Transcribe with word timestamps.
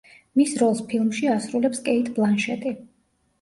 მის 0.39 0.53
როლს 0.61 0.79
ფილმში 0.93 1.29
ასრულებს 1.33 1.83
კეიტ 1.91 2.11
ბლანშეტი. 2.17 2.75